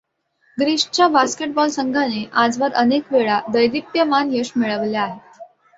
[0.57, 5.19] ग्रीसच्या basketball संघाने आजवर अनेक वेळा दैदिप्यमान यश मिळवले आहे.